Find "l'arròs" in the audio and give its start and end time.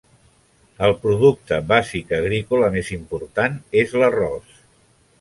4.03-4.61